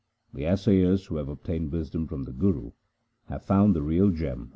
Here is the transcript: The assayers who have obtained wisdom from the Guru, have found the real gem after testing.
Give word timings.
The 0.33 0.45
assayers 0.47 1.05
who 1.05 1.17
have 1.17 1.29
obtained 1.29 1.71
wisdom 1.71 2.07
from 2.07 2.23
the 2.23 2.31
Guru, 2.31 2.71
have 3.25 3.43
found 3.45 3.75
the 3.75 3.83
real 3.83 4.09
gem 4.09 4.15
after 4.25 4.37
testing. 4.39 4.49